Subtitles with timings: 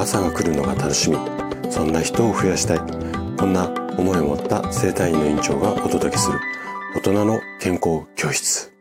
[0.00, 1.18] 朝が来るのが楽しみ。
[1.70, 2.78] そんな人を増やしたい。
[3.36, 3.68] こんな
[3.98, 6.40] 思いを持った生体院の院長がお届けする。
[6.96, 8.72] 大人の健康教室。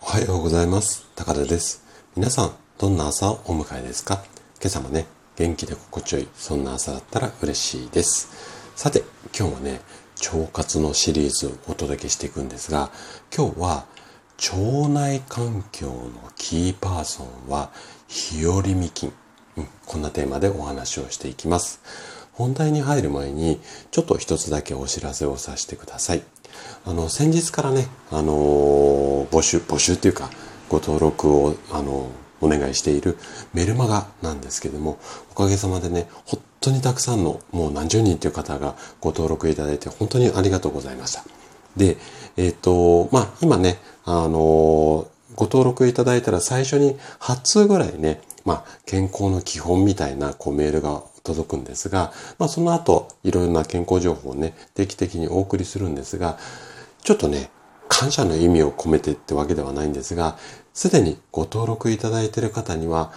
[0.00, 1.06] おはようございます。
[1.14, 1.84] 高田です。
[2.16, 4.24] 皆さんどんな朝をお迎えですか？
[4.60, 5.06] 今朝もね
[5.36, 8.72] 元気で心地よいそんな朝だったら嬉しいです。
[8.74, 9.04] さて
[9.38, 9.80] 今日はね
[10.34, 12.90] 腸活のシリーズをお届けしていくんですが
[13.32, 13.86] 今日は
[14.52, 17.70] 腸内環境のキーパーソンは
[18.10, 19.12] 日和見菌、
[19.56, 21.80] うん、こんなテーマでお話をしていきます。
[22.32, 23.60] 本題に入る前に
[23.92, 26.22] ちょっと一つだけお知らせをさせてください。
[26.84, 30.28] あの先日からね、あのー、募集募集っていうか
[30.68, 33.16] ご登録を、あのーお願いしている
[33.52, 34.98] メルマガなんですけども、
[35.30, 41.22] おかげさまでね、本当にたくさんの、もう何十人という方がご登録いただいて本当にありがとうございました。
[41.76, 41.96] で、
[42.36, 45.06] えっ、ー、と、まあ、今ね、あの、
[45.40, 56.36] ご登録いただいたら最初に8通ぐらいね、まあ、健康の基本みたいなこうメールが届くんですが、まあ、その後、いろいろな健康情報をね、定期的にお送りするんですが、
[57.02, 57.48] ちょっとね、
[57.88, 60.36] 感謝の意味を込めてってわけではないんですが、
[60.74, 63.10] すでにご登録いただいている方には、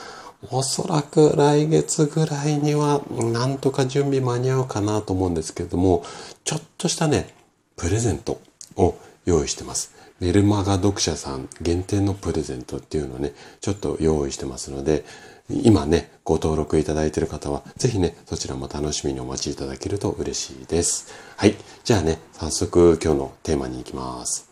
[0.50, 6.06] おそらく来月ぐらいには、なんとか準備間に合うかなと思うんですけれども、
[6.46, 7.36] ちょっとしたね、
[7.76, 8.40] プレゼント
[8.78, 10.03] を用意してます。
[10.24, 15.04] メルマガ読者さん限定のプレゼントっていうのをね、ちょっと用意してますので、
[15.50, 21.14] 今ね、ご登録いただいている方は、ぜひね、そちらも楽しみにお待ちいただけると嬉しいです。
[21.36, 21.56] はい。
[21.84, 24.48] じゃあね、早速今日のテーマに行きます。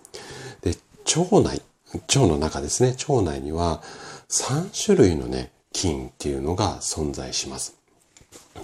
[0.61, 0.75] で、
[1.15, 1.61] 腸内、
[1.93, 3.81] 腸の中ですね、腸内には
[4.27, 7.77] 3種類のね、菌っていうのが存在します。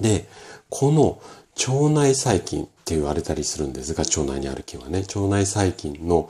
[0.02, 0.28] で、
[0.70, 1.22] この
[1.56, 6.30] 腸内細菌って言われたりするんですが、腸内にある菌はね、腸内細菌の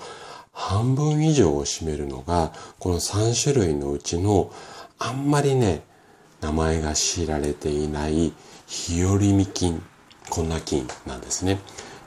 [0.59, 4.51] 半分以上を占めるのが、この3種類のうちの、
[4.97, 5.83] あんまりね、
[6.41, 8.33] 名前が知られていない
[8.65, 9.83] 日和見菌、
[10.31, 11.59] こんな菌なんですね。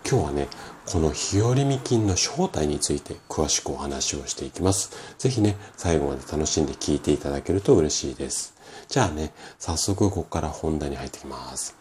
[0.05, 0.49] 今日はね、
[0.84, 4.91] この日和見菌の正体について詳しくお話をしていきます。
[5.17, 8.55] ぜひね、最後まで楽しんで聞いていただけると嬉しいです。
[8.88, 11.77] じゃあね、早速ここから本題に入ってきます。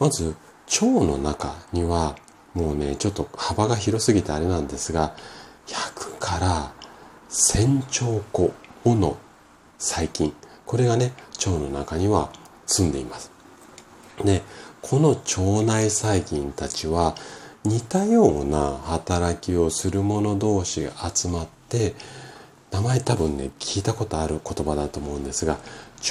[0.00, 0.34] まず、
[0.82, 2.16] 腸の中には、
[2.54, 5.14] もうね、ちょっと幅が広すぎてあれなんですが、
[5.70, 6.72] 100から
[7.30, 8.52] 1000兆個
[8.84, 9.16] もの
[9.78, 10.34] 細菌、
[10.66, 12.30] これがね、腸の中には
[12.66, 13.30] 住んでいます。
[14.24, 14.42] で、
[14.82, 17.14] この腸内細菌たちは
[17.64, 21.94] 似たような働きをする者同士が集まって
[22.70, 25.58] 名前多分ね聞いたことある言葉だと思うんですが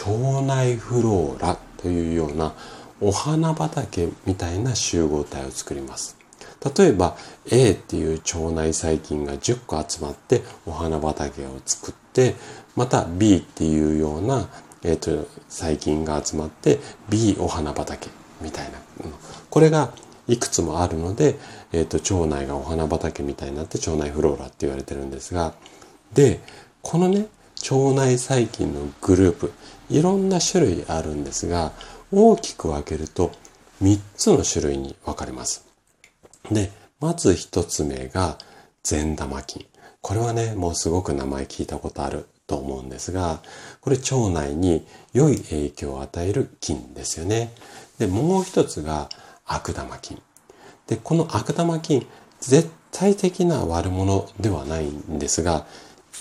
[0.08, 2.54] 腸内フローラというような
[3.02, 6.19] お花畑みたいな集合体を作ります
[6.78, 7.16] 例えば
[7.52, 12.36] A っていう腸内細菌が10個集まってお花畑を作って
[12.76, 14.50] また B っていうような、
[14.84, 18.10] えーと、細菌が集まって B お花畑
[18.42, 18.80] みたいな
[19.50, 19.92] これが
[20.28, 21.38] いくつもあるので、
[21.72, 25.54] えーと、腸内がお花畑みたいになって腸内フローラって言われてるんですが
[26.14, 26.40] で
[26.82, 27.28] このね
[27.70, 29.52] 腸内細菌のグループ
[29.90, 31.72] いろんな種類あるんですが
[32.12, 33.32] 大きく分けると
[33.82, 35.69] 3つの種類に分かれます。
[36.52, 38.38] で、まず1つ目が
[38.84, 39.66] 善玉菌。
[40.02, 43.42] これはね、もうすごく名前聞いたことあると思うんですが、
[43.82, 47.54] これ腸内に良い影響を与える菌ですよね。
[48.00, 49.10] で、もう一つが
[49.46, 50.22] 悪玉菌。
[50.88, 52.06] で、この悪玉菌、
[52.40, 55.68] 絶対的な悪者ではないんですが、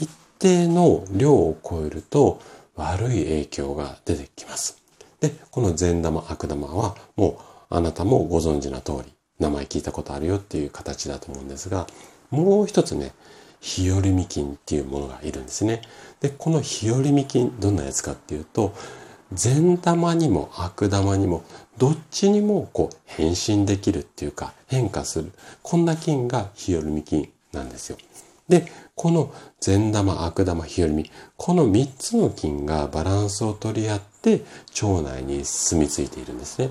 [0.00, 2.40] 一定の量を超えると
[2.76, 4.78] 悪い影響が出てきます。
[5.20, 7.40] で、この善玉、悪玉はも
[7.70, 11.86] うあなたもご存知な通り、名前聞いたことあるよっていう形だと思うんですが、
[12.30, 13.12] もう一つね、
[13.60, 15.82] 日和見菌っていうものがいるんですね。
[16.20, 18.74] で、この日和見菌、どんなやつかっていうと、
[19.32, 21.44] 善玉にも悪玉にも、
[21.76, 25.32] どっちにもこう変身できるっていうか変化する。
[25.62, 27.98] こんな菌が日和見菌なんですよ。
[28.48, 34.42] で、この善玉、悪玉、日和見、この3つの菌がバランスを取り合って
[34.82, 36.70] 腸内に住み着いているんですね。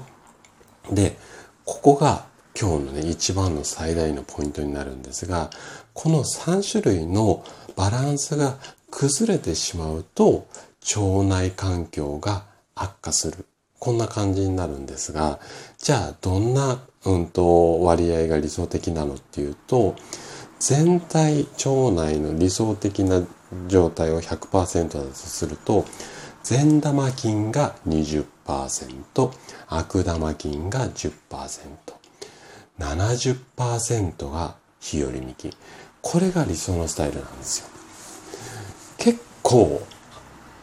[0.92, 1.18] で、
[1.64, 2.26] ここが
[2.60, 5.50] 今日のね、一番の最大のポイントになるんですが、
[5.94, 7.44] この3種類の
[7.76, 8.58] バランスが
[8.90, 10.48] 崩れてしまうと、
[10.96, 13.46] 腸内環境が悪化する。
[13.80, 15.40] こんな感じになるんですが、
[15.78, 19.96] じゃあどんな、うんと、割合が理想的なのっていうと、
[20.60, 23.22] 全体腸内の理想的な
[23.68, 25.86] 状態を100%だとすると
[26.44, 28.26] 善玉菌が20%
[29.68, 31.97] 悪玉菌が10%
[32.80, 35.52] 70%が日和見菌
[36.02, 37.68] これが理想のスタイルなんですよ。
[38.98, 39.82] 結構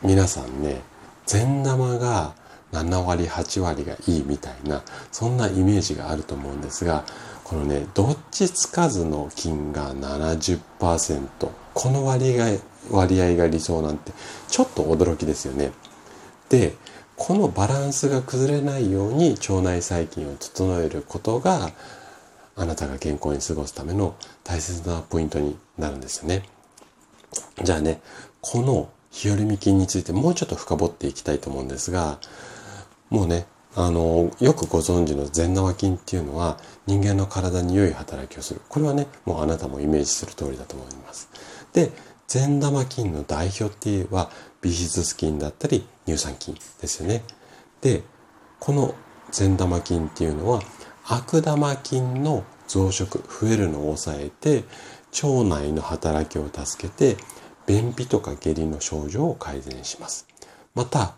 [0.02, 0.80] 皆さんね、
[1.26, 2.34] 善玉が
[2.72, 4.82] 7割、8割がいいみたいな、
[5.12, 7.04] そんなイメージがあると思うんですが、
[7.42, 10.58] このね、どっちつかずの金が70%、
[11.74, 12.58] この割合
[12.90, 14.12] 割合が理想なんて、
[14.48, 15.72] ちょっと驚きですよね。
[16.48, 16.74] で、
[17.16, 21.70] このバランスが崩れないように腸内細菌を整えることが、
[22.56, 26.42] あなたが健康に過ごすための大切なポイントになるんですよね。
[27.62, 28.00] じゃあね、
[28.40, 32.18] この日和見菌についてもうちょっと深掘っていきたいと思うんですが、
[33.10, 33.46] もうね、
[33.76, 38.60] あの、よくご存知の善玉菌っていうのは人間の体に良い働きをする。
[38.68, 41.28] これはね、もうあなたもイメージする通りだと思います。
[41.72, 41.90] で、
[42.28, 44.30] 善玉菌の代表って言えば、
[44.60, 47.22] ビフィズス菌だったり乳酸菌ですよね。
[47.80, 48.02] で、
[48.60, 48.94] この
[49.30, 50.62] 善玉菌っていうのは
[51.06, 54.64] 悪玉菌の増殖、増えるのを抑えて、
[55.22, 57.16] 腸内の働きを助けて、
[57.66, 60.26] 便秘とか下痢の症状を改善します。
[60.74, 61.14] また、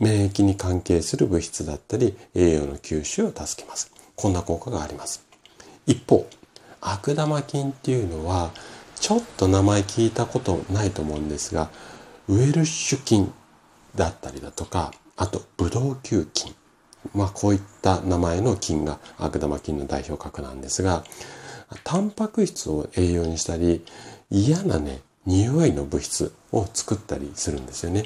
[0.00, 3.92] 免疫に関係する物質だったり、栄養の吸収を助けます。
[4.14, 5.26] こんな効果があります。
[5.86, 6.28] 一方、
[6.80, 8.52] 悪玉菌っていうのは、
[9.00, 11.70] ちょっと名前聞いたことないと思うんですが、
[12.28, 13.32] ウエルシュ菌
[13.94, 16.54] だったりだとか、あと、ブドウ球菌。
[17.14, 21.04] まあ、こういった名前の菌が悪玉菌の代表格なんですが、
[21.84, 23.84] タンパク質を栄養にしたり、
[24.30, 28.04] 嫌なね、匂いの物質を作ったりするんですよね。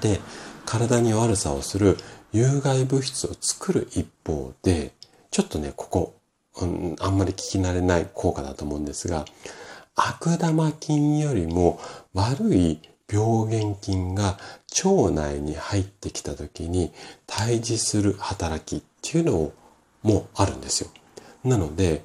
[0.00, 0.20] で、
[0.64, 1.96] 体に悪さをする
[2.32, 4.92] 有害物質を作る一方で、
[5.30, 6.14] ちょっとね、ここ、
[6.60, 9.24] うん、あんまり聞き慣れない効果だと思うんですが、
[9.94, 11.80] 悪玉菌よりも
[12.14, 14.38] 悪い病原菌が
[14.84, 16.92] 腸内に入ってきた時に
[17.26, 19.52] 対峙する働きっていうの
[20.02, 20.90] もあるんですよ。
[21.44, 22.02] なので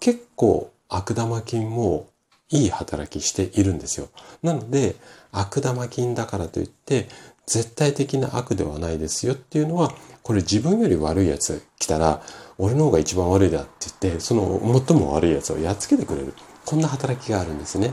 [0.00, 2.08] 結構悪玉菌も
[2.50, 4.08] いい働きしているんですよ。
[4.42, 4.96] なので
[5.32, 7.08] 悪玉菌だからといって
[7.46, 9.92] 絶対的な悪ではないですよっていうのは
[10.22, 12.22] これ自分より悪いやつ来たら
[12.56, 13.70] 俺の方が一番悪いだって
[14.00, 16.34] 言ってその最も悪いやつをやっつけてくれる。
[16.64, 17.90] こんな働きがあるんですね。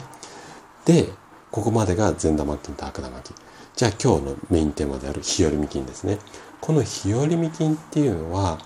[0.86, 1.10] で、
[1.52, 3.36] ここまでが善玉菌と悪玉菌。
[3.76, 6.18] じゃあ今日のメインテーマである日和見菌ですね。
[6.62, 8.60] この日和見菌っていうのは、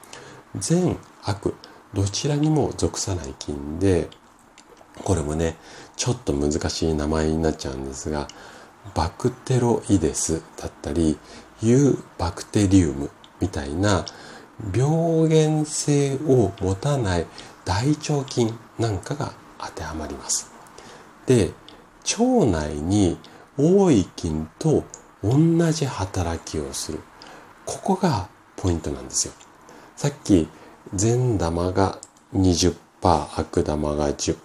[0.55, 1.55] 善悪、
[1.93, 4.09] どちらにも属さない菌で、
[5.03, 5.57] これもね、
[5.95, 8.27] ちょっと難しい名前になっちゃうんですが、
[8.93, 11.17] バクテロイデスだったり、
[11.61, 13.09] ユーバクテリウム
[13.39, 14.05] みたいな
[14.75, 17.25] 病原性を持たない
[17.63, 20.51] 大腸菌なんかが当てはまります。
[21.25, 21.51] で、
[22.05, 23.17] 腸内に
[23.57, 24.83] 多い菌と
[25.23, 26.99] 同じ働きをする。
[27.65, 29.33] ここがポイントなんですよ。
[29.95, 30.47] さっき
[30.93, 31.99] 善玉が
[32.35, 34.37] 20%、悪玉が10%、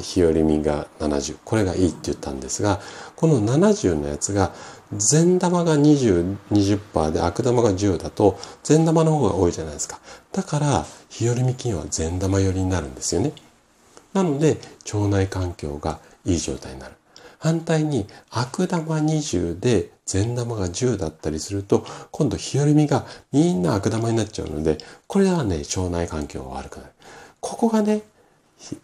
[0.00, 1.38] 日和見が70。
[1.44, 2.80] これがいいって言ったんですが、
[3.16, 4.52] この70のやつが
[4.92, 9.98] 善玉が20、20%で悪玉が10だと善玉の方が多いじゃないですか。
[10.32, 13.32] だから、日和見菌は善玉寄りになるんですよね。
[14.12, 14.58] なので、
[14.92, 16.94] 腸内環境がいい状態になる。
[17.42, 24.78] 反対に悪玉20で善玉が10だったりすると、今度日和見がみんな悪玉になっちゃうので、
[25.08, 26.92] これはね、腸内環境が悪くなる。
[27.40, 28.02] ここがね、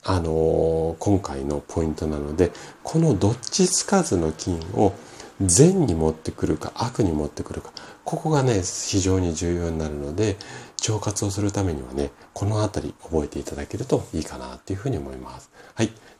[0.03, 2.51] あのー、今回のポイントなので、
[2.83, 4.93] このどっちつかずの菌を
[5.41, 7.71] 善に持ってくるか悪に持ってくるか、
[8.03, 10.37] ここがね、非常に重要になるので、
[10.89, 15.49] 腸活をするためにはね、このあたり覚えていただけるといいかなっていうふうに思います。
[15.77, 15.93] はい。